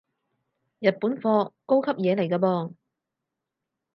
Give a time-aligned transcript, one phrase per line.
[0.79, 2.73] 日本貨，高級嘢嚟個噃